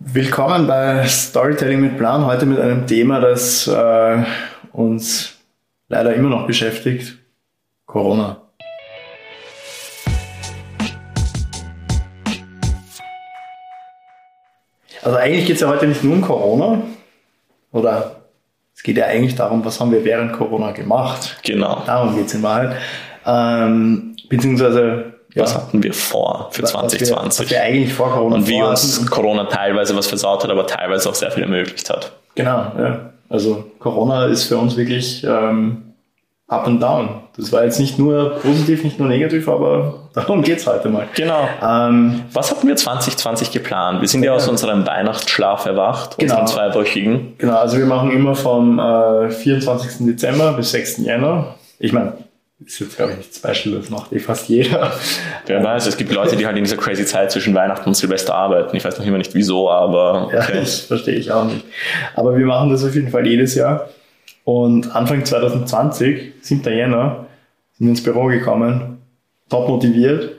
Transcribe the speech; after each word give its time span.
Willkommen 0.00 0.66
bei 0.66 1.06
Storytelling 1.06 1.80
mit 1.80 1.96
Plan. 1.96 2.26
Heute 2.26 2.46
mit 2.46 2.58
einem 2.58 2.84
Thema, 2.84 3.20
das 3.20 3.68
äh, 3.68 4.24
uns 4.72 5.36
leider 5.88 6.12
immer 6.14 6.28
noch 6.30 6.48
beschäftigt. 6.48 7.16
Corona. 7.86 8.42
Also 15.00 15.16
eigentlich 15.16 15.46
geht 15.46 15.54
es 15.54 15.60
ja 15.60 15.68
heute 15.68 15.86
nicht 15.86 16.02
nur 16.02 16.14
um 16.14 16.22
Corona. 16.22 16.82
Oder 17.70 18.24
es 18.74 18.82
geht 18.82 18.96
ja 18.96 19.06
eigentlich 19.06 19.36
darum, 19.36 19.64
was 19.64 19.78
haben 19.78 19.92
wir 19.92 20.04
während 20.04 20.32
Corona 20.32 20.72
gemacht. 20.72 21.38
Genau. 21.44 21.84
Darum 21.86 22.16
geht 22.16 22.26
es 22.26 22.34
in 22.34 22.42
Wahrheit. 22.42 22.74
Ähm, 23.24 24.16
beziehungsweise 24.28 25.14
ja. 25.34 25.42
Was 25.42 25.54
hatten 25.54 25.82
wir 25.82 25.92
vor 25.92 26.48
für 26.52 26.62
2020? 26.62 27.00
Was 27.00 27.10
wir, 27.10 27.44
was 27.44 27.50
wir 27.50 27.62
eigentlich 27.62 27.92
vor 27.92 28.12
Corona 28.12 28.36
Und 28.36 28.46
wie 28.46 28.62
uns 28.62 29.10
Corona 29.10 29.44
teilweise 29.44 29.96
was 29.96 30.06
versaut 30.06 30.44
hat, 30.44 30.50
aber 30.50 30.66
teilweise 30.66 31.08
auch 31.08 31.14
sehr 31.14 31.30
viel 31.30 31.42
ermöglicht 31.42 31.90
hat. 31.90 32.12
Genau, 32.34 32.72
ja. 32.78 33.10
Also 33.28 33.64
Corona 33.80 34.26
ist 34.26 34.44
für 34.44 34.56
uns 34.56 34.76
wirklich 34.76 35.24
ähm, 35.24 35.94
up 36.46 36.66
and 36.66 36.82
down. 36.82 37.08
Das 37.36 37.50
war 37.50 37.64
jetzt 37.64 37.80
nicht 37.80 37.98
nur 37.98 38.36
positiv, 38.42 38.84
nicht 38.84 39.00
nur 39.00 39.08
negativ, 39.08 39.48
aber 39.48 39.94
darum 40.14 40.42
geht's 40.42 40.66
heute 40.66 40.88
mal. 40.88 41.08
Genau. 41.14 41.48
Ähm, 41.60 42.22
Was 42.32 42.50
hatten 42.50 42.68
wir 42.68 42.76
2020 42.76 43.50
geplant? 43.50 44.00
Wir 44.00 44.08
sind 44.08 44.22
ja, 44.22 44.30
ja 44.30 44.36
aus 44.36 44.46
unserem 44.46 44.86
Weihnachtsschlaf 44.86 45.66
erwacht, 45.66 46.18
genau. 46.18 46.40
unseren 46.40 46.46
zweiwöchigen. 46.46 47.34
Genau, 47.38 47.56
also 47.56 47.78
wir 47.78 47.86
machen 47.86 48.12
immer 48.12 48.36
vom 48.36 48.78
äh, 48.78 49.30
24. 49.30 50.06
Dezember 50.06 50.52
bis 50.52 50.70
6. 50.70 50.98
Jänner. 50.98 51.56
Ich 51.80 51.92
meine, 51.92 52.12
ist 52.60 52.78
jetzt, 52.78 52.96
glaube 52.96 53.12
ich, 53.12 53.18
nichts 53.18 53.40
Beispiel, 53.40 53.76
das 53.76 53.90
macht 53.90 54.12
eh 54.12 54.18
fast 54.18 54.48
jeder. 54.48 54.92
Wer 55.46 55.62
weiß, 55.62 55.86
es 55.86 55.96
gibt 55.96 56.12
Leute, 56.12 56.36
die 56.36 56.46
halt 56.46 56.56
in 56.56 56.64
dieser 56.64 56.76
crazy 56.76 57.04
Zeit 57.04 57.32
zwischen 57.32 57.54
Weihnachten 57.54 57.88
und 57.88 57.94
Silvester 57.94 58.34
arbeiten. 58.34 58.76
Ich 58.76 58.84
weiß 58.84 58.98
noch 58.98 59.06
immer 59.06 59.18
nicht 59.18 59.34
wieso, 59.34 59.70
aber. 59.70 60.26
Okay. 60.26 60.36
Ja, 60.36 60.60
das 60.60 60.80
verstehe 60.80 61.16
ich 61.16 61.32
auch 61.32 61.44
nicht. 61.44 61.64
Aber 62.14 62.36
wir 62.36 62.46
machen 62.46 62.70
das 62.70 62.84
auf 62.84 62.94
jeden 62.94 63.10
Fall 63.10 63.26
jedes 63.26 63.54
Jahr. 63.54 63.88
Und 64.44 64.94
Anfang 64.94 65.24
2020, 65.24 66.34
7. 66.40 66.62
Jänner, 66.64 67.26
sind 67.72 67.86
wir 67.86 67.90
ins 67.90 68.02
Büro 68.02 68.26
gekommen, 68.26 68.98
top 69.48 69.68
motiviert. 69.68 70.32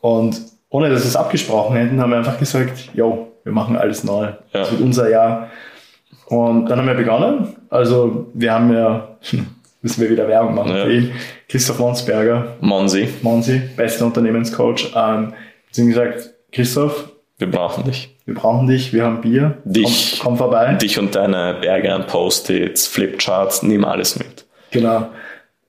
Und 0.00 0.40
ohne 0.70 0.90
dass 0.90 1.02
wir 1.02 1.08
es 1.08 1.16
abgesprochen 1.16 1.76
hätten, 1.76 2.00
haben 2.00 2.10
wir 2.10 2.18
einfach 2.18 2.38
gesagt, 2.38 2.90
yo, 2.94 3.32
wir 3.42 3.52
machen 3.52 3.76
alles 3.76 4.04
neu. 4.04 4.26
Ja. 4.26 4.36
Das 4.52 4.70
wird 4.70 4.80
unser 4.80 5.10
Jahr. 5.10 5.50
Und 6.26 6.66
dann 6.66 6.78
haben 6.78 6.86
wir 6.86 6.94
begonnen. 6.94 7.56
Also 7.70 8.26
wir 8.34 8.52
haben 8.52 8.72
ja 8.72 9.16
müssen 9.82 10.00
wir 10.02 10.10
wieder 10.10 10.28
Werbung 10.28 10.54
machen 10.54 10.76
ja. 10.76 10.84
für 10.84 10.92
ihn. 10.92 11.12
Christoph 11.48 11.78
Monsberger. 11.78 12.56
Monsi. 12.60 13.08
Monsi, 13.22 13.60
bester 13.76 14.06
Unternehmenscoach. 14.06 14.92
Ähm, 14.94 15.34
sie 15.70 15.86
gesagt, 15.86 16.30
Christoph. 16.52 17.12
Wir 17.38 17.50
brauchen 17.50 17.84
dich. 17.84 18.16
Wir 18.24 18.34
brauchen 18.34 18.66
dich, 18.66 18.92
wir 18.92 19.04
haben 19.04 19.20
Bier. 19.20 19.58
Dich. 19.64 20.18
Komm, 20.18 20.30
komm 20.30 20.38
vorbei. 20.38 20.74
Dich 20.74 20.98
und 20.98 21.14
deine 21.14 21.56
Berge 21.60 21.94
an 21.94 22.06
Post-its, 22.06 22.86
Flipcharts, 22.86 23.62
nimm 23.62 23.84
alles 23.84 24.18
mit. 24.18 24.44
Genau. 24.70 25.08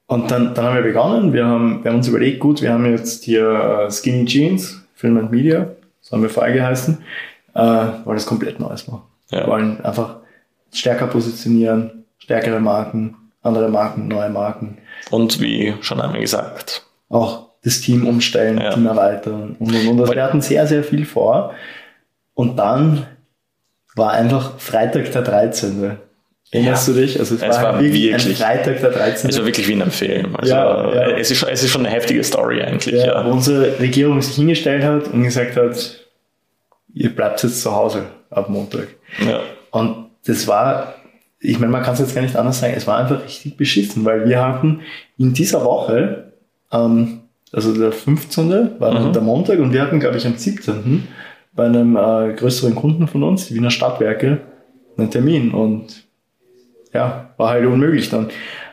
Und 0.08 0.32
dann, 0.32 0.56
dann 0.56 0.66
haben 0.66 0.76
wir 0.76 0.82
begonnen. 0.82 1.34
Wir 1.34 1.46
haben, 1.46 1.84
wir 1.84 1.92
haben 1.92 1.98
uns 1.98 2.08
überlegt, 2.08 2.40
gut, 2.40 2.62
wir 2.64 2.74
haben 2.74 2.90
jetzt 2.90 3.24
hier 3.24 3.86
uh, 3.88 3.92
Skinny 3.92 4.26
Jeans, 4.26 4.84
Film 4.96 5.18
and 5.18 5.32
Media, 5.32 5.68
so 6.02 6.14
haben 6.14 6.24
wir 6.24 6.30
vorher 6.30 6.54
geheißen, 6.54 6.98
äh, 7.54 7.60
wollen 7.60 8.18
das 8.18 8.26
komplett 8.26 8.60
Neues 8.60 8.88
machen. 8.88 9.04
Ja. 9.30 9.42
Wir 9.42 9.48
wollen 9.48 9.80
einfach 9.86 10.18
stärker 10.74 11.08
positionieren, 11.08 12.04
stärkere 12.18 12.60
Marken, 12.60 13.16
andere 13.42 13.70
Marken, 13.70 14.08
neue 14.08 14.30
Marken. 14.30 14.78
Und 15.12 15.40
wie 15.40 15.74
schon 15.82 16.02
einmal 16.02 16.22
gesagt. 16.22 16.84
Auch 17.10 17.50
das 17.64 17.82
Team 17.82 18.08
umstellen, 18.08 18.60
ja. 18.60 18.74
Team 18.74 18.86
erweitern 18.86 19.56
und, 19.60 19.74
und, 19.74 19.88
und. 19.88 20.00
Also 20.02 20.14
wir 20.14 20.24
hatten 20.24 20.42
sehr, 20.42 20.68
sehr 20.68 20.84
viel 20.84 21.06
vor. 21.06 21.54
Und 22.34 22.58
dann 22.58 23.06
war 23.96 24.12
einfach 24.12 24.60
Freitag 24.60 25.12
der 25.12 25.22
13. 25.24 25.98
Erinnerst 26.52 26.88
ja. 26.88 26.94
du 26.94 27.00
dich? 27.02 27.20
Also 27.20 27.36
es, 27.36 27.44
es 27.44 27.58
war, 27.58 27.74
war, 27.74 27.82
wirklich, 27.82 28.12
wirklich 28.12 28.38
Freitag 28.38 28.80
der 28.80 28.92
13. 28.92 29.30
Es 29.30 29.38
war 29.38 29.46
wirklich 29.46 29.68
wie 29.68 29.74
in 29.74 29.82
einem 29.82 29.92
Film. 29.92 30.36
Also 30.36 30.54
ja, 30.54 30.94
ja. 30.94 31.18
Es, 31.18 31.30
ist, 31.30 31.44
es 31.44 31.64
ist 31.64 31.70
schon 31.70 31.86
eine 31.86 31.94
heftige 31.94 32.24
Story 32.24 32.62
eigentlich. 32.62 32.96
Ja, 32.96 33.08
ja. 33.08 33.26
Wo 33.26 33.32
unsere 33.32 33.80
Regierung 33.80 34.22
sich 34.22 34.36
hingestellt 34.36 34.84
hat 34.84 35.14
und 35.14 35.24
gesagt 35.24 35.56
hat, 35.58 36.00
ihr 36.94 37.16
bleibt 37.16 37.44
jetzt 37.44 37.62
zu 37.62 37.76
Hause 37.76 38.06
ab 38.32 38.50
Montag. 38.50 38.88
Ja. 39.28 39.42
Und 39.72 40.10
das 40.26 40.48
war 40.48 40.96
ich 41.42 41.60
meine, 41.60 41.72
man 41.72 41.84
kann 41.84 41.94
es 41.94 42.00
jetzt 42.00 42.16
gar 42.16 42.22
nicht 42.22 42.36
anders 42.36 42.60
sagen, 42.60 42.74
es 42.76 42.88
war 42.88 42.98
einfach 42.98 43.24
richtig 43.24 43.56
beschissen, 43.56 44.04
weil 44.06 44.28
wir 44.28 44.42
hatten 44.42 44.82
in 45.18 45.34
dieser 45.34 45.64
Woche, 45.64 46.34
ähm, 46.72 47.22
also 47.52 47.74
der 47.74 47.92
15. 47.92 48.80
war 48.80 49.00
mhm. 49.00 49.14
der 49.14 49.22
Montag 49.22 49.60
und 49.60 49.74
wir 49.74 49.82
hatten, 49.82 50.00
glaube 50.00 50.18
ich, 50.18 50.28
am 50.28 50.36
17. 50.36 51.08
bei 51.54 51.66
einem 51.66 51.96
äh, 51.96 52.34
größeren 52.34 52.76
Kunden 52.76 53.08
von 53.08 53.24
uns, 53.24 53.48
die 53.48 53.56
Wiener 53.56 53.72
Stadtwerke, 53.72 54.42
einen 54.98 55.10
Termin 55.10 55.52
und 55.52 56.04
ja, 56.94 57.30
war 57.38 57.52
halt 57.52 57.66
unmöglich 57.66 58.10
dann. 58.10 58.30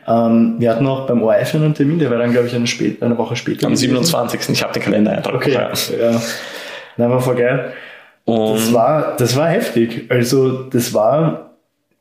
Ähm, 0.09 0.57
wir 0.59 0.71
hatten 0.71 0.87
auch 0.87 1.07
beim 1.07 1.23
ORF 1.23 1.55
einen 1.55 1.75
Termin, 1.75 1.99
der 1.99 2.11
war 2.11 2.19
dann, 2.19 2.33
glaube 2.33 2.47
ich, 2.49 2.55
eine, 2.55 2.67
spät, 2.67 3.03
eine 3.03 3.17
Woche 3.19 3.37
später. 3.37 3.67
Am 3.67 3.77
27. 3.77 4.51
Ich 4.51 4.63
habe 4.63 4.73
den 4.73 4.83
Kalender 4.83 5.13
eindruck. 5.13 5.37
Okay, 5.37 5.53
ja. 5.53 5.71
ja. 5.71 6.23
Nein, 6.97 7.11
war 7.11 7.21
voll 7.21 7.37
geil. 7.37 7.73
Und 8.25 8.55
das 8.55 8.73
war, 8.73 9.17
das 9.17 9.37
war 9.37 9.49
heftig. 9.49 10.07
Also, 10.09 10.65
das 10.65 10.95
war 10.95 11.56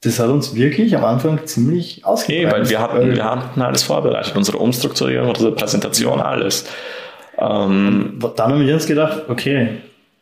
das 0.05 0.19
hat 0.19 0.29
uns 0.29 0.53
wirklich 0.53 0.95
am 0.95 1.03
Anfang 1.03 1.45
ziemlich 1.45 2.05
ausgebremst. 2.05 2.45
Okay, 2.45 2.51
weil 2.51 2.69
wir 2.69 2.79
hatten, 2.79 3.15
wir 3.15 3.23
hatten 3.23 3.61
alles 3.61 3.83
vorbereitet, 3.83 4.35
unsere 4.35 4.57
Umstrukturierung, 4.57 5.29
unsere 5.29 5.51
Präsentation, 5.51 6.21
alles. 6.21 6.65
Ähm, 7.37 8.19
dann 8.35 8.51
haben 8.51 8.65
wir 8.65 8.73
uns 8.73 8.85
gedacht, 8.85 9.23
okay, 9.27 9.69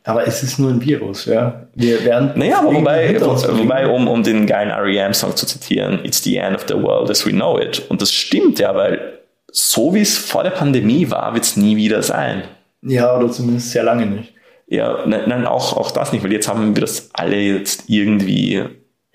aber 0.04 0.26
es 0.26 0.42
ist 0.42 0.58
nur 0.58 0.70
ein 0.70 0.80
Virus, 0.80 1.26
ja. 1.26 1.66
Wir 1.74 2.04
werden. 2.04 2.32
Naja, 2.34 2.60
aber 2.60 2.74
wobei, 2.74 3.20
wobei 3.20 3.86
um, 3.86 4.08
um 4.08 4.22
den 4.22 4.46
geilen 4.46 4.70
REM-Song 4.70 5.36
zu 5.36 5.46
zitieren, 5.46 6.00
it's 6.02 6.22
the 6.22 6.36
end 6.36 6.56
of 6.56 6.64
the 6.66 6.74
world 6.74 7.10
as 7.10 7.26
we 7.26 7.30
know 7.30 7.58
it. 7.58 7.82
Und 7.88 8.00
das 8.00 8.12
stimmt 8.12 8.58
ja, 8.58 8.74
weil 8.74 9.18
so 9.50 9.94
wie 9.94 10.00
es 10.00 10.18
vor 10.18 10.42
der 10.42 10.50
Pandemie 10.50 11.10
war, 11.10 11.34
wird 11.34 11.44
es 11.44 11.56
nie 11.56 11.76
wieder 11.76 12.02
sein. 12.02 12.42
Ja, 12.82 13.16
oder 13.16 13.30
zumindest 13.30 13.70
sehr 13.70 13.82
lange 13.82 14.06
nicht. 14.06 14.32
Ja, 14.66 15.06
nein, 15.06 15.22
nein, 15.26 15.46
auch, 15.46 15.76
auch 15.76 15.90
das 15.90 16.12
nicht, 16.12 16.24
weil 16.24 16.32
jetzt 16.32 16.48
haben 16.48 16.74
wir 16.74 16.80
das 16.80 17.10
alle 17.12 17.36
jetzt 17.36 17.84
irgendwie 17.88 18.64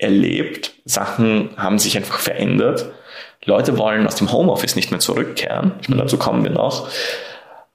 erlebt. 0.00 0.74
Sachen 0.84 1.50
haben 1.56 1.78
sich 1.78 1.96
einfach 1.96 2.18
verändert. 2.18 2.90
Leute 3.44 3.78
wollen 3.78 4.06
aus 4.06 4.16
dem 4.16 4.32
Homeoffice 4.32 4.76
nicht 4.76 4.90
mehr 4.90 5.00
zurückkehren. 5.00 5.72
Ich 5.80 5.88
meine, 5.88 6.02
dazu 6.02 6.18
kommen 6.18 6.42
wir 6.44 6.50
noch. 6.50 6.88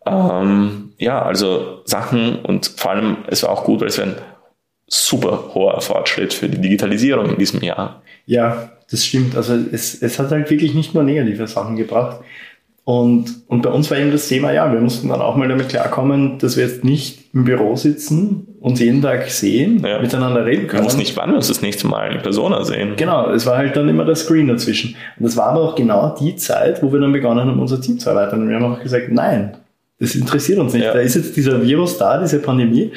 Ähm, 0.05 0.93
ja, 0.97 1.21
also 1.21 1.81
Sachen 1.85 2.39
und 2.41 2.67
vor 2.77 2.91
allem, 2.91 3.17
es 3.27 3.43
war 3.43 3.49
auch 3.49 3.63
gut, 3.63 3.81
weil 3.81 3.87
es 3.87 3.97
war 3.97 4.05
ein 4.05 4.15
super 4.87 5.51
hoher 5.53 5.81
Fortschritt 5.81 6.33
für 6.33 6.47
die 6.47 6.61
Digitalisierung 6.61 7.31
in 7.31 7.37
diesem 7.39 7.61
Jahr. 7.63 8.03
Ja, 8.25 8.71
das 8.89 9.05
stimmt. 9.05 9.35
Also 9.35 9.55
es, 9.71 10.01
es 10.01 10.19
hat 10.19 10.29
halt 10.29 10.49
wirklich 10.49 10.75
nicht 10.75 10.93
nur 10.93 11.03
negative 11.03 11.47
Sachen 11.47 11.75
gebracht. 11.75 12.21
Und, 12.87 13.47
und 13.47 13.63
bei 13.63 13.71
uns 13.71 13.89
war 13.89 13.97
eben 13.97 14.11
das 14.11 14.27
Thema, 14.27 14.51
ja, 14.51 14.71
wir 14.71 14.79
mussten 14.79 15.09
dann 15.09 15.19
auch 15.19 15.35
mal 15.35 15.47
damit 15.47 15.69
klarkommen, 15.69 16.37
dass 16.37 16.55
wir 16.55 16.65
jetzt 16.65 16.83
nicht 16.83 17.33
im 17.33 17.43
Büro 17.43 17.75
sitzen, 17.75 18.45
uns 18.59 18.79
jeden 18.79 19.01
Tag 19.01 19.27
sehen, 19.31 19.83
ja. 19.83 19.99
miteinander 19.99 20.45
reden 20.45 20.67
können. 20.67 20.83
Wir 20.83 20.85
wussten 20.85 20.99
nicht, 20.99 21.17
wann 21.17 21.31
wir 21.31 21.37
uns 21.37 21.47
das 21.47 21.63
nächste 21.63 21.87
Mal 21.87 22.11
in 22.13 22.21
Persona 22.21 22.63
sehen. 22.63 22.93
Genau, 22.95 23.31
es 23.31 23.47
war 23.47 23.57
halt 23.57 23.75
dann 23.75 23.89
immer 23.89 24.05
der 24.05 24.15
Screen 24.15 24.47
dazwischen. 24.47 24.95
Und 25.17 25.25
das 25.25 25.35
war 25.35 25.47
aber 25.47 25.61
auch 25.61 25.75
genau 25.75 26.15
die 26.19 26.35
Zeit, 26.35 26.83
wo 26.83 26.93
wir 26.93 26.99
dann 26.99 27.11
begonnen 27.11 27.49
haben, 27.49 27.59
unser 27.59 27.81
Team 27.81 27.97
zu 27.97 28.07
erweitern. 28.07 28.43
Und 28.43 28.49
wir 28.49 28.55
haben 28.55 28.71
auch 28.71 28.79
gesagt, 28.79 29.11
nein, 29.11 29.57
das 29.99 30.13
interessiert 30.13 30.59
uns 30.59 30.73
nicht. 30.73 30.85
Ja. 30.85 30.93
Da 30.93 30.99
ist 30.99 31.15
jetzt 31.15 31.35
dieser 31.35 31.63
Virus 31.63 31.97
da, 31.97 32.21
diese 32.21 32.37
Pandemie. 32.37 32.91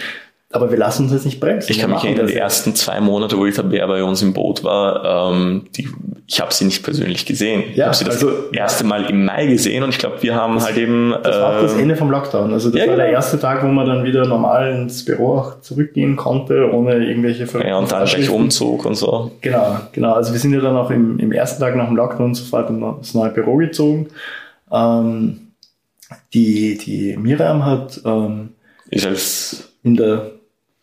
Aber 0.50 0.70
wir 0.70 0.78
lassen 0.78 1.02
uns 1.04 1.12
jetzt 1.12 1.26
nicht 1.26 1.40
bremsen. 1.40 1.70
Ich 1.70 1.78
kann 1.78 1.90
mich 1.90 2.02
erinnern, 2.04 2.26
die 2.26 2.34
ersten 2.34 2.74
zwei 2.74 3.02
Monate, 3.02 3.36
wo 3.36 3.46
Tabea 3.46 3.86
bei 3.86 4.02
uns 4.02 4.22
im 4.22 4.32
Boot 4.32 4.64
war, 4.64 5.32
ähm, 5.32 5.66
die, 5.76 5.88
ich 6.26 6.40
habe 6.40 6.54
sie 6.54 6.64
nicht 6.64 6.82
persönlich 6.82 7.26
gesehen. 7.26 7.64
Ja, 7.74 7.74
ich 7.74 7.82
habe 7.84 7.94
sie 7.96 8.04
das 8.04 8.14
also, 8.14 8.50
erste 8.50 8.84
Mal 8.84 9.04
im 9.10 9.26
Mai 9.26 9.46
gesehen 9.46 9.82
und 9.82 9.90
ich 9.90 9.98
glaube, 9.98 10.22
wir 10.22 10.34
haben 10.34 10.54
das, 10.54 10.64
halt 10.64 10.78
eben... 10.78 11.14
Das 11.22 11.36
äh, 11.36 11.40
war 11.40 11.56
auch 11.56 11.60
das 11.60 11.74
ähm, 11.74 11.80
Ende 11.80 11.96
vom 11.96 12.10
Lockdown. 12.10 12.54
Also 12.54 12.70
das 12.70 12.80
ja, 12.80 12.86
war 12.86 12.94
genau. 12.94 13.04
der 13.04 13.12
erste 13.12 13.38
Tag, 13.38 13.62
wo 13.62 13.66
man 13.66 13.86
dann 13.86 14.04
wieder 14.04 14.26
normal 14.26 14.72
ins 14.72 15.04
Büro 15.04 15.34
auch 15.34 15.60
zurückgehen 15.60 16.16
konnte, 16.16 16.72
ohne 16.72 16.94
irgendwelche 16.94 17.46
Ver 17.46 17.66
Ja, 17.66 17.76
und 17.76 17.92
dann 17.92 18.06
gleich 18.06 18.30
Umzug 18.30 18.86
und 18.86 18.94
so. 18.94 19.32
Genau, 19.42 19.80
genau. 19.92 20.14
Also 20.14 20.32
wir 20.32 20.40
sind 20.40 20.54
ja 20.54 20.60
dann 20.60 20.76
auch 20.78 20.90
im, 20.90 21.18
im 21.18 21.30
ersten 21.30 21.60
Tag 21.60 21.76
nach 21.76 21.88
dem 21.88 21.96
Lockdown 21.96 22.34
sofort 22.34 22.70
ins 22.70 23.12
neue 23.12 23.30
Büro 23.32 23.56
gezogen. 23.56 24.08
Ähm, 24.72 25.40
die, 26.32 26.78
die 26.78 27.18
Miriam 27.18 27.66
hat 27.66 28.00
ähm, 28.06 28.54
ist 28.90 29.06
als 29.06 29.68
in 29.82 29.96
der 29.96 30.37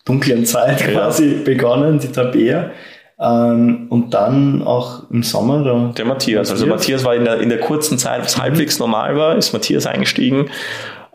dunklen 0.05 0.45
Zeit 0.45 0.79
quasi 0.87 1.41
begonnen, 1.43 1.99
die 1.99 2.11
Tabea. 2.11 2.71
Ähm, 3.17 3.87
und 3.89 4.13
dann 4.13 4.61
auch 4.61 5.09
im 5.09 5.23
Sommer 5.23 5.63
der, 5.63 5.93
der 5.97 6.05
Matthias. 6.05 6.51
Also 6.51 6.67
Matthias 6.67 7.03
war 7.03 7.15
in 7.15 7.25
der, 7.25 7.39
in 7.39 7.49
der 7.49 7.59
kurzen 7.59 7.97
Zeit, 7.97 8.23
was 8.23 8.37
halbwegs 8.37 8.77
normal 8.77 9.15
war, 9.15 9.35
ist 9.35 9.53
Matthias 9.53 9.85
eingestiegen. 9.85 10.49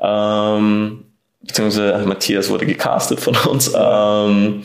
Ähm, 0.00 1.04
beziehungsweise 1.42 1.94
also 1.94 2.08
Matthias 2.08 2.48
wurde 2.50 2.66
gecastet 2.66 3.20
von 3.20 3.36
uns. 3.50 3.72
Ähm, 3.76 4.62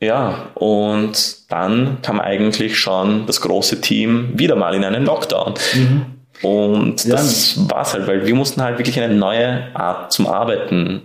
ja, 0.00 0.46
und 0.54 1.50
dann 1.52 1.98
kam 2.02 2.20
eigentlich 2.20 2.78
schon 2.78 3.26
das 3.26 3.40
große 3.40 3.80
Team 3.80 4.30
wieder 4.34 4.56
mal 4.56 4.74
in 4.74 4.84
einen 4.84 5.04
Lockdown. 5.04 5.54
Mhm. 5.74 6.06
Und 6.42 7.12
das 7.12 7.56
ja. 7.56 7.70
war's 7.70 7.92
halt, 7.92 8.06
weil 8.06 8.26
wir 8.26 8.34
mussten 8.34 8.62
halt 8.62 8.78
wirklich 8.78 8.98
eine 9.00 9.14
neue 9.14 9.74
Art 9.74 10.10
zum 10.10 10.26
Arbeiten 10.26 11.02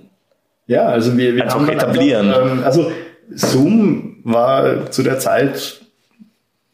ja, 0.68 0.86
also 0.86 1.18
wir, 1.18 1.36
wir 1.36 1.44
also 1.44 1.60
haben 1.60 1.70
etablieren. 1.70 2.34
Ähm, 2.36 2.64
also 2.64 2.92
Zoom 3.30 4.18
war 4.24 4.92
zu 4.92 5.04
der 5.04 5.20
Zeit 5.20 5.82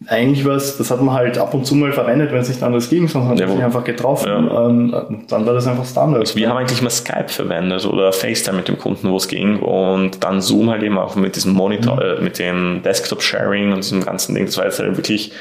eigentlich 0.08 0.46
was, 0.46 0.78
das 0.78 0.90
hat 0.90 1.02
man 1.02 1.14
halt 1.14 1.38
ab 1.38 1.54
und 1.54 1.66
zu 1.66 1.76
mal 1.76 1.92
verwendet, 1.92 2.32
wenn 2.32 2.40
es 2.40 2.50
nicht 2.50 2.64
anders 2.64 2.90
ging, 2.90 3.08
sondern 3.08 3.38
ja, 3.38 3.46
hat 3.46 3.54
sich 3.54 3.64
einfach 3.64 3.84
getroffen. 3.84 4.28
Ja. 4.30 4.68
Ähm, 4.68 5.26
dann 5.28 5.46
war 5.46 5.54
das 5.54 5.68
einfach 5.68 5.86
Standard. 5.86 6.22
Also 6.22 6.36
wir 6.36 6.50
haben 6.50 6.58
eigentlich 6.58 6.82
mal 6.82 6.90
Skype 6.90 7.28
verwendet 7.28 7.86
oder 7.86 8.12
FaceTime 8.12 8.58
mit 8.58 8.68
dem 8.68 8.80
Kunden, 8.80 9.10
wo 9.10 9.18
es 9.18 9.28
ging 9.28 9.60
und 9.60 10.24
dann 10.24 10.42
Zoom 10.42 10.72
halt 10.72 10.82
eben 10.82 10.98
auch 10.98 11.16
mit 11.16 11.36
diesem 11.36 11.54
Monitor, 11.54 11.98
mhm. 11.98 12.02
äh, 12.02 12.22
mit 12.22 12.40
dem 12.40 12.82
Desktop-Sharing 12.84 13.74
und 13.74 13.84
diesem 13.84 14.04
ganzen 14.04 14.34
Ding. 14.34 14.48
Das 14.48 14.58
war 14.58 14.66
jetzt 14.66 14.80
halt 14.80 14.98
wirklich 14.98 15.34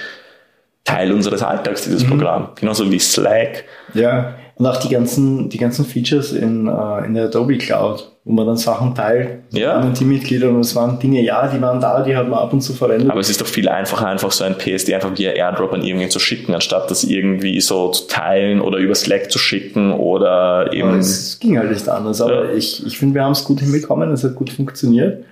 Teil 0.85 1.12
unseres 1.12 1.43
Alltags, 1.43 1.82
dieses 1.82 2.05
mhm. 2.05 2.11
Programm. 2.11 2.49
Genauso 2.56 2.91
wie 2.91 2.99
Slack. 2.99 3.64
Ja, 3.94 4.35
und 4.61 4.67
auch 4.67 4.77
die 4.77 4.91
ganzen, 4.91 5.49
die 5.49 5.57
ganzen 5.57 5.87
Features 5.87 6.33
in, 6.33 6.69
uh, 6.69 6.99
in 6.99 7.15
der 7.15 7.25
Adobe 7.25 7.57
Cloud, 7.57 8.12
wo 8.25 8.33
man 8.35 8.47
dann 8.47 8.59
Sachen 8.59 8.95
teilt 8.95 9.39
ja. 9.53 9.79
mit 9.79 9.87
den 9.87 9.95
Teammitgliedern 9.95 10.55
und 10.55 10.61
es 10.61 10.77
waren 10.77 10.99
Dinge, 10.99 11.23
ja, 11.23 11.49
die 11.49 11.59
waren 11.62 11.81
da, 11.81 12.03
die 12.03 12.15
hat 12.15 12.29
man 12.29 12.41
ab 12.41 12.53
und 12.53 12.61
zu 12.61 12.75
verwendet. 12.75 13.11
Aber 13.11 13.21
es 13.21 13.31
ist 13.31 13.41
doch 13.41 13.47
viel 13.47 13.71
einfacher, 13.71 14.07
einfach 14.07 14.31
so 14.31 14.45
ein 14.45 14.59
PSD 14.59 14.95
einfach 14.95 15.17
via 15.17 15.31
Airdrop 15.31 15.73
an 15.73 15.83
irgendwen 15.83 16.11
zu 16.11 16.19
schicken, 16.19 16.53
anstatt 16.53 16.91
das 16.91 17.05
irgendwie 17.05 17.59
so 17.62 17.89
zu 17.89 18.07
teilen 18.07 18.61
oder 18.61 18.77
über 18.77 18.95
Slack 18.95 19.33
zu 19.33 19.39
schicken 19.39 19.95
oder 19.95 20.71
eben. 20.75 20.99
es 20.99 21.39
ging 21.41 21.56
halt 21.56 21.71
nicht 21.71 21.89
anders, 21.89 22.21
aber 22.21 22.51
ja. 22.51 22.53
ich, 22.53 22.87
ich 22.87 22.99
finde, 22.99 23.15
wir 23.15 23.25
haben 23.25 23.33
es 23.33 23.45
gut 23.45 23.61
hinbekommen, 23.61 24.13
es 24.13 24.25
hat 24.25 24.35
gut 24.35 24.51
funktioniert, 24.51 25.25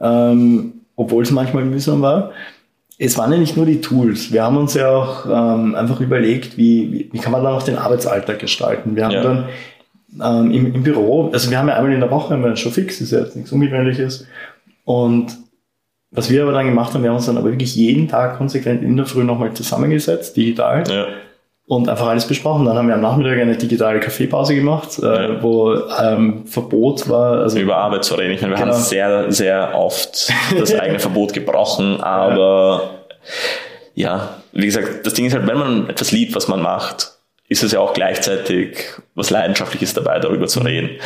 ähm, 0.00 0.72
obwohl 0.96 1.22
es 1.22 1.30
manchmal 1.30 1.64
mühsam 1.64 2.02
war 2.02 2.32
es 3.04 3.18
waren 3.18 3.32
ja 3.32 3.38
nicht 3.38 3.56
nur 3.56 3.66
die 3.66 3.80
Tools. 3.80 4.32
Wir 4.32 4.44
haben 4.44 4.56
uns 4.56 4.74
ja 4.74 4.88
auch 4.90 5.26
ähm, 5.26 5.74
einfach 5.74 6.00
überlegt, 6.00 6.56
wie, 6.56 7.08
wie, 7.10 7.18
kann 7.18 7.32
man 7.32 7.42
dann 7.42 7.52
auch 7.52 7.62
den 7.64 7.76
Arbeitsalltag 7.76 8.38
gestalten. 8.38 8.94
Wir 8.94 9.04
haben 9.04 9.12
ja. 9.12 9.22
dann 9.22 9.48
ähm, 10.20 10.52
im, 10.52 10.74
im, 10.74 10.82
Büro, 10.84 11.30
also 11.32 11.50
wir 11.50 11.58
haben 11.58 11.68
ja 11.68 11.74
einmal 11.74 11.92
in 11.92 12.00
der 12.00 12.10
Woche 12.10 12.34
haben 12.34 12.44
wir 12.44 12.54
schon 12.54 12.70
fix, 12.70 13.00
ist 13.00 13.10
ja 13.10 13.20
jetzt 13.20 13.34
nichts 13.34 13.50
Ungewöhnliches. 13.50 14.26
Und 14.84 15.36
was 16.12 16.30
wir 16.30 16.42
aber 16.42 16.52
dann 16.52 16.66
gemacht 16.66 16.94
haben, 16.94 17.02
wir 17.02 17.10
haben 17.10 17.16
uns 17.16 17.26
dann 17.26 17.38
aber 17.38 17.50
wirklich 17.50 17.74
jeden 17.74 18.06
Tag 18.06 18.38
konsequent 18.38 18.82
in 18.82 18.96
der 18.96 19.06
Früh 19.06 19.24
nochmal 19.24 19.52
zusammengesetzt, 19.52 20.36
digital. 20.36 20.84
Ja. 20.88 21.06
Und 21.66 21.88
einfach 21.88 22.08
alles 22.08 22.26
besprochen. 22.26 22.66
Dann 22.66 22.76
haben 22.76 22.88
wir 22.88 22.94
am 22.94 23.00
Nachmittag 23.00 23.38
eine 23.38 23.56
digitale 23.56 23.98
Kaffeepause 23.98 24.54
gemacht, 24.54 24.98
äh, 24.98 25.06
ja. 25.06 25.42
wo 25.42 25.74
ähm, 25.74 26.44
Verbot 26.44 27.08
war. 27.08 27.38
Also 27.38 27.58
über 27.58 27.78
Arbeit 27.78 28.04
zu 28.04 28.14
reden. 28.14 28.32
Ich 28.32 28.42
meine, 28.42 28.52
wir 28.54 28.58
genau. 28.58 28.74
haben 28.74 28.82
sehr, 28.82 29.32
sehr 29.32 29.74
oft 29.74 30.30
das 30.58 30.74
eigene 30.78 30.98
Verbot 30.98 31.32
gebrochen, 31.32 32.00
aber 32.02 32.91
ja. 33.94 34.42
wie 34.52 34.66
gesagt, 34.66 35.06
das 35.06 35.14
Ding 35.14 35.26
ist 35.26 35.34
halt, 35.34 35.46
wenn 35.46 35.58
man 35.58 35.90
etwas 35.90 36.12
liebt, 36.12 36.34
was 36.34 36.48
man 36.48 36.62
macht, 36.62 37.12
ist 37.48 37.62
es 37.62 37.72
ja 37.72 37.80
auch 37.80 37.92
gleichzeitig 37.92 38.78
was 39.14 39.30
Leidenschaftliches 39.30 39.94
dabei, 39.94 40.18
darüber 40.18 40.46
zu 40.46 40.60
reden. 40.60 40.98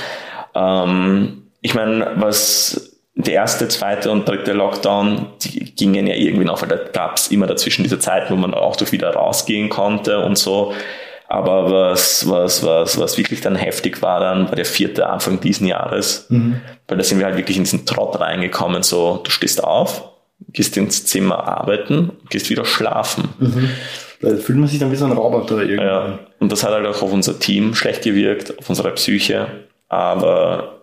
Ähm, 0.54 1.42
ich 1.60 1.74
meine, 1.74 2.12
was 2.16 2.92
der 3.16 3.34
erste, 3.34 3.66
zweite 3.68 4.10
und 4.10 4.28
dritte 4.28 4.52
Lockdown, 4.52 5.26
die 5.42 5.74
gingen 5.74 6.06
ja 6.06 6.14
irgendwie 6.14 6.44
noch, 6.44 6.60
weil 6.60 6.68
da 6.68 6.76
gab 6.76 7.16
es 7.16 7.28
immer 7.28 7.46
dazwischen 7.46 7.82
diese 7.82 7.98
Zeit, 7.98 8.30
wo 8.30 8.36
man 8.36 8.54
auch 8.54 8.76
durch 8.76 8.92
wieder 8.92 9.10
rausgehen 9.10 9.70
konnte 9.70 10.20
und 10.20 10.36
so. 10.36 10.74
Aber 11.28 11.72
was, 11.72 12.28
was, 12.28 12.64
was, 12.64 13.00
was 13.00 13.18
wirklich 13.18 13.40
dann 13.40 13.56
heftig 13.56 14.00
war, 14.02 14.20
dann 14.20 14.48
war 14.48 14.54
der 14.54 14.64
vierte 14.64 15.08
Anfang 15.08 15.40
diesen 15.40 15.66
Jahres, 15.66 16.26
mhm. 16.28 16.60
weil 16.86 16.98
da 16.98 17.02
sind 17.02 17.18
wir 17.18 17.26
halt 17.26 17.36
wirklich 17.36 17.56
in 17.56 17.64
diesen 17.64 17.84
Trott 17.84 18.20
reingekommen, 18.20 18.82
so, 18.82 19.20
du 19.24 19.30
stehst 19.30 19.64
auf, 19.64 20.04
gehst 20.52 20.76
ins 20.76 21.04
Zimmer 21.06 21.46
arbeiten, 21.46 22.12
gehst 22.28 22.50
wieder 22.50 22.64
schlafen. 22.64 23.28
Mhm. 23.38 23.70
Da 24.20 24.36
fühlt 24.36 24.58
man 24.58 24.68
sich 24.68 24.78
dann 24.78 24.90
wie 24.90 24.96
so 24.96 25.04
ein 25.04 25.12
Roboter 25.12 25.58
irgendwie. 25.58 25.84
Ja. 25.84 26.18
Und 26.38 26.50
das 26.50 26.64
hat 26.64 26.72
halt 26.72 26.86
auch 26.86 27.02
auf 27.02 27.12
unser 27.12 27.38
Team 27.38 27.74
schlecht 27.74 28.02
gewirkt, 28.02 28.58
auf 28.58 28.68
unsere 28.68 28.92
Psyche. 28.92 29.46
Aber 29.88 30.76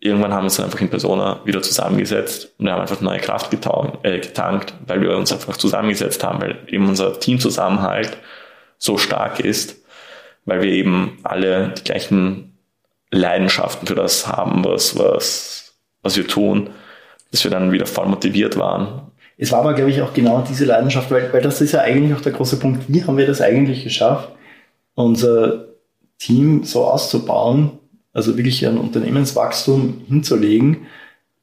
irgendwann 0.00 0.32
haben 0.32 0.42
wir 0.42 0.44
uns 0.44 0.56
dann 0.56 0.66
einfach 0.66 0.80
in 0.80 0.90
Persona 0.90 1.40
wieder 1.44 1.62
zusammengesetzt 1.62 2.52
und 2.58 2.66
wir 2.66 2.72
haben 2.72 2.82
einfach 2.82 3.00
neue 3.00 3.18
Kraft 3.18 3.50
getankt, 3.50 4.04
äh, 4.04 4.20
getankt, 4.20 4.74
weil 4.86 5.00
wir 5.00 5.16
uns 5.16 5.32
einfach 5.32 5.56
zusammengesetzt 5.56 6.22
haben, 6.22 6.40
weil 6.40 6.58
eben 6.68 6.88
unser 6.88 7.18
Teamzusammenhalt 7.18 8.16
so 8.78 8.98
stark 8.98 9.40
ist, 9.40 9.82
weil 10.44 10.62
wir 10.62 10.70
eben 10.70 11.18
alle 11.22 11.74
die 11.78 11.84
gleichen 11.84 12.58
Leidenschaften 13.10 13.86
für 13.86 13.94
das 13.94 14.26
haben, 14.26 14.64
was, 14.64 14.98
was, 14.98 15.78
was 16.02 16.16
wir 16.16 16.26
tun, 16.26 16.70
dass 17.36 17.44
wir 17.44 17.50
dann 17.50 17.72
wieder 17.72 17.86
voll 17.86 18.06
motiviert 18.06 18.56
waren 18.58 19.06
es 19.38 19.52
war 19.52 19.60
aber, 19.60 19.74
glaube 19.74 19.90
ich, 19.90 20.00
auch 20.00 20.14
genau 20.14 20.44
diese 20.48 20.64
Leidenschaft, 20.64 21.10
weil, 21.10 21.32
weil 21.32 21.42
das 21.42 21.60
ist 21.60 21.72
ja 21.72 21.80
eigentlich 21.80 22.16
auch 22.16 22.22
der 22.22 22.32
große 22.32 22.58
Punkt. 22.58 22.84
Wie 22.88 23.04
haben 23.04 23.18
wir 23.18 23.26
das 23.26 23.40
eigentlich 23.40 23.84
geschafft, 23.84 24.30
unser 24.94 25.66
Team 26.18 26.64
so 26.64 26.84
auszubauen, 26.84 27.72
also 28.14 28.36
wirklich 28.38 28.66
ein 28.66 28.78
Unternehmenswachstum 28.78 30.02
hinzulegen 30.08 30.86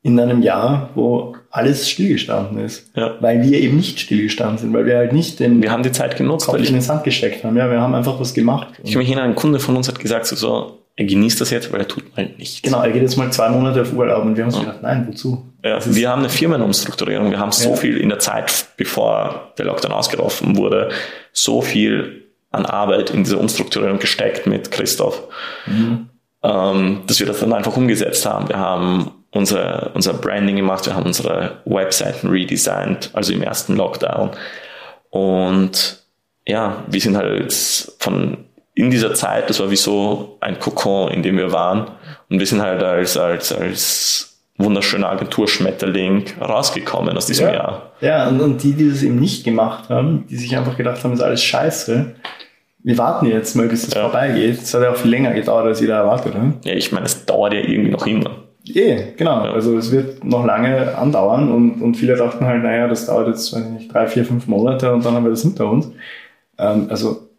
in 0.01 0.19
einem 0.19 0.41
Jahr, 0.41 0.89
wo 0.95 1.35
alles 1.51 1.87
stillgestanden 1.87 2.57
ist. 2.65 2.89
Ja. 2.95 3.15
Weil 3.19 3.43
wir 3.43 3.59
eben 3.59 3.77
nicht 3.77 3.99
stillgestanden 3.99 4.57
sind, 4.57 4.73
weil 4.73 4.87
wir 4.87 4.97
halt 4.97 5.13
nicht 5.13 5.39
den 5.39 5.61
Wir 5.61 5.71
haben 5.71 5.83
die 5.83 5.91
Zeit 5.91 6.17
genutzt, 6.17 6.47
Kopf 6.47 6.57
in 6.57 6.73
den 6.73 6.81
Sand 6.81 7.03
gesteckt 7.03 7.43
haben. 7.43 7.55
Ja, 7.55 7.69
wir 7.69 7.79
haben 7.79 7.93
einfach 7.93 8.19
was 8.19 8.33
gemacht. 8.33 8.69
Ich 8.83 8.93
kann 8.93 8.99
mich 8.99 9.09
erinnern, 9.09 9.29
ein 9.29 9.35
Kunde 9.35 9.59
von 9.59 9.77
uns 9.77 9.87
hat 9.87 9.99
gesagt, 9.99 10.25
so, 10.25 10.35
so 10.35 10.79
er 10.95 11.05
genießt 11.05 11.41
das 11.41 11.49
jetzt, 11.49 11.71
weil 11.71 11.81
er 11.81 11.87
tut 11.87 12.15
mal 12.15 12.29
nichts. 12.37 12.61
Genau, 12.61 12.81
er 12.81 12.91
geht 12.91 13.01
jetzt 13.01 13.17
mal 13.17 13.31
zwei 13.31 13.49
Monate 13.49 13.81
auf 13.81 13.93
Urlaub 13.93 14.23
und 14.25 14.37
wir 14.37 14.43
haben 14.43 14.49
uns 14.49 14.57
ja. 14.57 14.65
gedacht, 14.65 14.83
nein, 14.83 15.07
wozu? 15.07 15.43
Ja, 15.63 15.79
wir 15.83 16.09
haben 16.09 16.19
eine 16.19 16.29
Firmenumstrukturierung. 16.29 17.31
Wir 17.31 17.39
haben 17.39 17.51
so 17.51 17.71
ja. 17.71 17.75
viel 17.75 17.97
in 17.97 18.09
der 18.09 18.19
Zeit, 18.19 18.67
bevor 18.77 19.53
der 19.57 19.65
Lockdown 19.65 19.91
ausgerufen 19.91 20.55
wurde, 20.55 20.89
so 21.31 21.61
viel 21.61 22.25
an 22.51 22.67
Arbeit 22.67 23.09
in 23.09 23.23
diese 23.23 23.37
Umstrukturierung 23.37 23.97
gesteckt 23.97 24.45
mit 24.45 24.69
Christoph, 24.69 25.23
mhm. 25.65 26.09
ähm, 26.43 27.01
dass 27.07 27.19
wir 27.19 27.25
das 27.25 27.39
dann 27.39 27.53
einfach 27.53 27.75
umgesetzt 27.75 28.27
haben. 28.27 28.47
Wir 28.47 28.59
haben 28.59 29.11
unser, 29.31 29.91
unser 29.95 30.13
Branding 30.13 30.57
gemacht, 30.57 30.85
wir 30.85 30.93
haben 30.93 31.07
unsere 31.07 31.61
Webseiten 31.65 32.29
redesigned, 32.29 33.09
also 33.13 33.33
im 33.33 33.41
ersten 33.41 33.75
Lockdown. 33.75 34.29
Und 35.09 36.03
ja, 36.45 36.83
wir 36.87 37.01
sind 37.01 37.17
halt 37.17 37.51
von 37.97 38.45
in 38.75 38.89
dieser 38.89 39.13
Zeit, 39.13 39.49
das 39.49 39.59
war 39.59 39.69
wie 39.69 39.75
so 39.75 40.37
ein 40.41 40.59
Kokon, 40.59 41.11
in 41.11 41.23
dem 41.23 41.37
wir 41.37 41.51
waren. 41.51 41.91
Und 42.29 42.39
wir 42.39 42.45
sind 42.45 42.61
halt 42.61 42.81
als, 42.81 43.17
als, 43.17 43.51
als 43.51 44.39
wunderschöner 44.57 45.09
Agenturschmetterling 45.09 46.25
rausgekommen 46.41 47.15
aus 47.15 47.27
diesem 47.27 47.47
ja. 47.47 47.53
Jahr. 47.53 47.91
Ja, 48.01 48.27
und, 48.27 48.41
und 48.41 48.63
die, 48.63 48.73
die 48.73 48.89
das 48.89 49.03
eben 49.03 49.19
nicht 49.19 49.43
gemacht 49.43 49.89
haben, 49.89 50.25
die 50.29 50.37
sich 50.37 50.55
einfach 50.57 50.77
gedacht 50.77 51.03
haben, 51.03 51.13
ist 51.13 51.21
alles 51.21 51.43
scheiße, 51.43 52.15
wir 52.83 52.97
warten 52.97 53.27
jetzt 53.27 53.55
mal, 53.55 53.67
bis 53.67 53.85
das 53.85 53.93
ja. 53.93 54.01
vorbeigeht. 54.01 54.61
Das 54.61 54.73
hat 54.73 54.83
ja 54.83 54.91
auch 54.91 54.97
viel 54.97 55.11
länger 55.11 55.33
gedauert, 55.33 55.65
als 55.65 55.79
jeder 55.79 55.95
erwartet. 55.95 56.35
Ne? 56.35 56.55
Ja, 56.65 56.73
ich 56.73 56.91
meine, 56.91 57.05
es 57.05 57.25
dauert 57.25 57.53
ja 57.53 57.59
irgendwie 57.59 57.91
noch 57.91 58.05
immer. 58.05 58.31
Eh, 58.65 59.13
genau. 59.17 59.45
Ja. 59.45 59.53
Also 59.53 59.77
es 59.77 59.91
wird 59.91 60.23
noch 60.23 60.45
lange 60.45 60.97
andauern 60.97 61.51
und, 61.51 61.81
und 61.81 61.95
viele 61.95 62.15
dachten 62.15 62.45
halt, 62.45 62.63
naja, 62.63 62.87
das 62.87 63.05
dauert 63.05 63.27
jetzt, 63.27 63.53
weiß 63.53 63.63
ich 63.65 63.71
nicht, 63.71 63.93
drei, 63.93 64.07
vier, 64.07 64.25
fünf 64.25 64.47
Monate 64.47 64.91
und 64.93 65.05
dann 65.05 65.13
haben 65.13 65.23
wir 65.23 65.31
das 65.31 65.41
hinter 65.41 65.69
uns. 65.69 65.91
Ähm, 66.57 66.87
also 66.89 67.29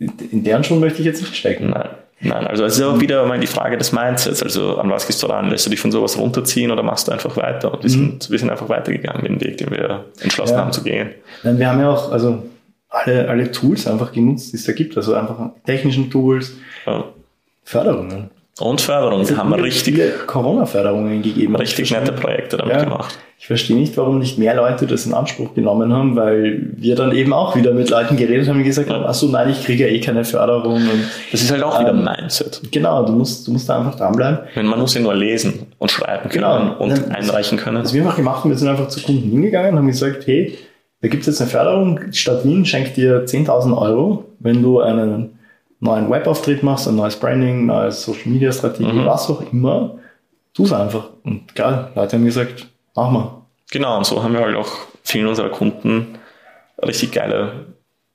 in 0.00 0.42
deren 0.44 0.64
Schuhen 0.64 0.80
möchte 0.80 1.00
ich 1.00 1.06
jetzt 1.06 1.20
nicht 1.20 1.36
stecken. 1.36 1.70
Nein. 1.70 1.88
Nein, 2.22 2.46
also 2.46 2.64
es 2.64 2.76
ist 2.76 2.82
auch 2.82 3.00
wieder 3.00 3.24
mal 3.24 3.40
die 3.40 3.46
Frage 3.46 3.78
des 3.78 3.92
Mindsets. 3.92 4.42
Also 4.42 4.76
an 4.76 4.90
was 4.90 5.06
gehst 5.06 5.22
du 5.22 5.26
ran? 5.26 5.48
Lässt 5.48 5.64
du 5.64 5.70
dich 5.70 5.80
von 5.80 5.90
sowas 5.90 6.18
runterziehen 6.18 6.70
oder 6.70 6.82
machst 6.82 7.08
du 7.08 7.12
einfach 7.12 7.34
weiter? 7.38 7.72
Und 7.72 7.82
wir, 7.82 7.90
mhm. 7.90 7.94
sind, 7.94 8.30
wir 8.30 8.38
sind 8.38 8.50
einfach 8.50 8.68
weitergegangen 8.68 9.22
mit 9.22 9.30
dem 9.30 9.40
Weg, 9.40 9.56
den 9.56 9.70
wir 9.70 10.04
entschlossen 10.20 10.54
ja. 10.54 10.60
haben 10.60 10.72
zu 10.72 10.82
gehen. 10.82 11.10
Nein, 11.44 11.58
wir 11.58 11.70
haben 11.70 11.80
ja 11.80 11.90
auch 11.90 12.12
also 12.12 12.42
alle, 12.90 13.28
alle 13.28 13.50
Tools 13.50 13.86
einfach 13.86 14.12
genutzt, 14.12 14.52
die 14.52 14.56
es 14.56 14.64
da 14.64 14.72
gibt. 14.72 14.96
Also 14.98 15.14
einfach 15.14 15.50
technischen 15.64 16.10
Tools, 16.10 16.52
ja. 16.84 17.04
Förderungen. 17.64 18.30
Und 18.58 18.80
Förderung. 18.80 19.26
Wir 19.26 19.36
haben 19.36 19.52
richtig 19.54 20.26
Corona-Förderungen 20.26 21.22
gegeben. 21.22 21.56
Richtig 21.56 21.90
nette 21.92 22.12
Projekte 22.12 22.56
damit 22.58 22.74
ja. 22.74 22.84
gemacht. 22.84 23.18
Ich 23.38 23.46
verstehe 23.46 23.74
nicht, 23.74 23.96
warum 23.96 24.18
nicht 24.18 24.36
mehr 24.36 24.54
Leute 24.54 24.86
das 24.86 25.06
in 25.06 25.14
Anspruch 25.14 25.54
genommen 25.54 25.94
haben, 25.94 26.14
weil 26.14 26.72
wir 26.76 26.94
dann 26.94 27.10
eben 27.12 27.32
auch 27.32 27.56
wieder 27.56 27.72
mit 27.72 27.88
Leuten 27.88 28.18
geredet 28.18 28.46
haben 28.48 28.58
und 28.58 28.64
gesagt 28.64 28.90
haben, 28.90 29.02
ach 29.06 29.14
so, 29.14 29.28
nein, 29.28 29.48
ich 29.48 29.64
kriege 29.64 29.86
ja 29.86 29.90
eh 29.90 29.98
keine 29.98 30.24
Förderung. 30.24 30.74
Und, 30.74 31.04
das 31.32 31.40
ist 31.40 31.50
halt 31.50 31.62
auch 31.62 31.80
ähm, 31.80 31.86
wieder 31.86 31.94
ein 31.94 32.20
Mindset. 32.20 32.60
Genau, 32.70 33.02
du 33.06 33.12
musst, 33.12 33.46
du 33.46 33.52
musst 33.52 33.66
da 33.66 33.78
einfach 33.78 33.94
dranbleiben. 33.94 34.40
Wenn 34.54 34.66
man 34.66 34.78
muss 34.78 34.92
ja 34.92 35.00
nur 35.00 35.14
lesen 35.14 35.68
und 35.78 35.90
schreiben 35.90 36.28
können 36.28 36.44
genau. 36.44 36.76
und 36.78 36.90
dann, 36.90 37.12
einreichen 37.12 37.56
können. 37.56 37.82
Was 37.82 37.94
wir 37.94 38.02
einfach 38.02 38.16
gemacht 38.16 38.44
haben, 38.44 38.50
wir 38.50 38.58
sind 38.58 38.68
einfach 38.68 38.88
zu 38.88 39.00
Kunden 39.00 39.30
hingegangen 39.30 39.70
und 39.70 39.78
haben 39.78 39.86
gesagt, 39.86 40.26
hey, 40.26 40.58
da 41.00 41.08
gibt 41.08 41.22
es 41.22 41.28
jetzt 41.28 41.40
eine 41.40 41.48
Förderung, 41.48 41.98
die 42.12 42.18
Stadt 42.18 42.44
Wien 42.44 42.66
schenkt 42.66 42.98
dir 42.98 43.24
10.000 43.24 43.74
Euro, 43.74 44.26
wenn 44.38 44.62
du 44.62 44.80
einen 44.80 45.38
neuen 45.80 46.10
Webauftritt 46.10 46.62
machst, 46.62 46.86
ein 46.88 46.96
neues 46.96 47.16
Branding, 47.16 47.66
neue 47.66 47.90
Social 47.90 48.30
Media 48.30 48.52
Strategie, 48.52 48.92
mhm. 48.92 49.06
was 49.06 49.28
auch 49.28 49.42
immer, 49.52 49.96
tu 50.54 50.64
es 50.64 50.72
einfach. 50.72 51.10
Und 51.24 51.54
klar, 51.54 51.90
Leute 51.94 52.16
haben 52.16 52.24
gesagt, 52.24 52.68
mach 52.94 53.10
mal. 53.10 53.42
Genau, 53.70 53.98
und 53.98 54.06
so 54.06 54.22
haben 54.22 54.34
wir 54.34 54.40
halt 54.40 54.56
auch 54.56 54.70
vielen 55.02 55.26
unserer 55.26 55.48
Kunden 55.48 56.18
richtig 56.82 57.12
geile 57.12 57.66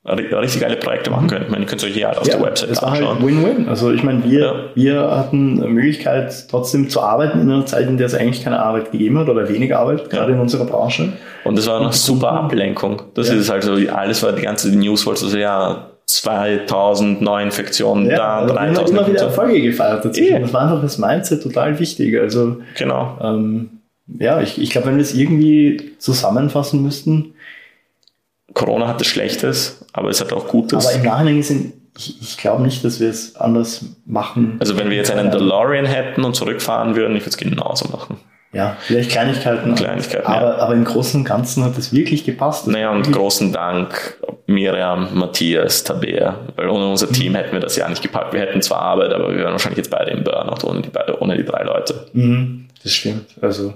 richtig 0.08 0.60
geile 0.60 0.76
Projekte 0.76 1.10
machen 1.10 1.26
können. 1.26 1.46
Ich 1.46 1.50
meine, 1.50 1.64
ihr 1.64 1.68
könnt 1.68 1.82
euch 1.82 1.92
hier 1.92 2.06
halt 2.06 2.18
auf 2.18 2.28
ja, 2.28 2.36
der 2.36 2.46
Website 2.46 2.70
das 2.70 2.82
anschauen. 2.82 3.02
war 3.02 3.14
halt 3.14 3.26
Win-Win. 3.26 3.68
Also 3.68 3.90
ich 3.90 4.04
meine, 4.04 4.22
wir, 4.24 4.40
ja. 4.40 4.54
wir 4.74 5.10
hatten 5.16 5.60
eine 5.60 5.68
Möglichkeit, 5.68 6.46
trotzdem 6.48 6.88
zu 6.88 7.00
arbeiten 7.00 7.40
in 7.40 7.50
einer 7.50 7.66
Zeit, 7.66 7.88
in 7.88 7.96
der 7.96 8.06
es 8.06 8.14
eigentlich 8.14 8.44
keine 8.44 8.60
Arbeit 8.62 8.92
gegeben 8.92 9.18
hat 9.18 9.28
oder 9.28 9.48
wenig 9.48 9.74
Arbeit, 9.74 10.02
ja. 10.02 10.06
gerade 10.06 10.32
in 10.32 10.38
unserer 10.38 10.64
Branche. 10.64 11.14
Und 11.44 11.58
das 11.58 11.66
war 11.66 11.82
noch 11.82 11.92
super 11.92 12.32
Ablenkung. 12.32 13.02
Das 13.14 13.30
ist 13.30 13.50
halt 13.50 13.64
so, 13.64 13.74
alles 13.92 14.22
war 14.22 14.32
die 14.32 14.42
ganze 14.42 14.70
News, 14.76 15.02
so, 15.02 15.36
ja, 15.36 15.90
2000 16.06 17.20
Neuinfektionen 17.20 18.08
ja, 18.08 18.16
da, 18.16 18.36
also 18.38 18.54
3000. 18.54 18.76
Wir 18.76 18.84
haben 18.84 18.96
immer 18.96 19.08
wieder 19.08 19.26
Erfolge 19.26 19.60
gefeiert 19.60 20.04
dazu. 20.04 20.20
Yeah. 20.20 20.38
Das 20.38 20.52
war 20.52 20.62
einfach 20.62 20.82
das 20.82 20.98
Mindset 20.98 21.42
total 21.42 21.78
wichtig. 21.78 22.18
Also, 22.18 22.58
genau. 22.76 23.18
Ähm, 23.20 23.70
ja, 24.06 24.40
ich, 24.40 24.60
ich 24.60 24.70
glaube, 24.70 24.88
wenn 24.88 24.96
wir 24.96 25.02
es 25.02 25.14
irgendwie 25.14 25.92
zusammenfassen 25.98 26.82
müssten. 26.82 27.34
Corona 28.54 28.86
hat 28.88 29.00
das 29.00 29.08
Schlechtes, 29.08 29.84
aber 29.92 30.08
es 30.08 30.20
hat 30.20 30.32
auch 30.32 30.46
Gutes. 30.48 30.86
Aber 30.86 30.96
im 30.96 31.04
Nachhinein 31.04 31.42
sind, 31.42 31.74
ich, 31.98 32.22
ich 32.22 32.36
glaube 32.38 32.62
nicht, 32.62 32.84
dass 32.84 33.00
wir 33.00 33.10
es 33.10 33.36
anders 33.36 33.84
machen. 34.06 34.56
Also 34.60 34.78
wenn 34.78 34.88
wir 34.88 34.96
jetzt 34.96 35.10
einen 35.10 35.30
DeLorean 35.30 35.86
hätten 35.86 36.24
und 36.24 36.34
zurückfahren 36.34 36.94
würden, 36.94 37.16
ich 37.16 37.22
würde 37.22 37.30
es 37.30 37.36
genauso 37.36 37.88
machen. 37.88 38.16
Ja, 38.52 38.76
vielleicht 38.80 39.10
Kleinigkeiten. 39.10 39.74
Kleinigkeiten, 39.74 40.26
aber, 40.26 40.46
ja. 40.46 40.58
aber 40.58 40.74
im 40.74 40.84
Großen 40.84 41.20
und 41.20 41.24
Ganzen 41.24 41.64
hat 41.64 41.76
es 41.76 41.92
wirklich 41.92 42.24
gepasst. 42.24 42.66
Naja, 42.68 42.92
und 42.92 43.12
großen 43.12 43.52
Dank 43.52 44.16
Miriam, 44.46 45.08
Matthias, 45.18 45.82
Tabea, 45.82 46.38
weil 46.54 46.68
ohne 46.68 46.88
unser 46.88 47.10
Team 47.10 47.34
hätten 47.34 47.52
wir 47.52 47.60
das 47.60 47.76
ja 47.76 47.88
nicht 47.88 48.02
gepackt. 48.02 48.32
Wir 48.32 48.40
hätten 48.40 48.62
zwar 48.62 48.80
Arbeit, 48.80 49.12
aber 49.12 49.30
wir 49.30 49.38
wären 49.38 49.52
wahrscheinlich 49.52 49.78
jetzt 49.78 49.90
beide 49.90 50.12
im 50.12 50.22
Burnout 50.22 50.66
ohne 50.66 50.82
die, 50.82 50.90
beide, 50.90 51.20
ohne 51.20 51.36
die 51.36 51.44
drei 51.44 51.64
Leute. 51.64 52.06
Mhm, 52.12 52.68
das 52.82 52.92
stimmt. 52.92 53.26
Also 53.40 53.74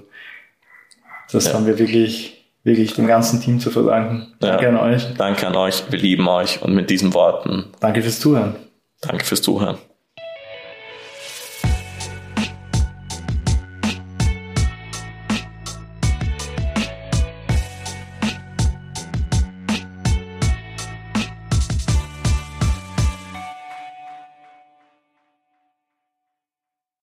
das 1.31 1.47
ja. 1.47 1.53
haben 1.53 1.65
wir 1.65 1.77
wirklich, 1.77 2.45
wirklich 2.63 2.93
dem 2.93 3.07
ganzen 3.07 3.41
Team 3.41 3.59
zu 3.59 3.69
verdanken. 3.69 4.33
Danke 4.39 4.63
ja. 4.63 4.69
an 4.69 4.77
euch. 4.77 5.07
Danke 5.17 5.47
an 5.47 5.55
euch. 5.55 5.83
Wir 5.89 5.99
lieben 5.99 6.27
euch. 6.27 6.61
Und 6.61 6.73
mit 6.73 6.89
diesen 6.89 7.13
Worten. 7.13 7.65
Danke 7.79 8.01
fürs 8.01 8.19
Zuhören. 8.19 8.55
Danke 9.01 9.25
fürs 9.25 9.41
Zuhören. 9.41 9.77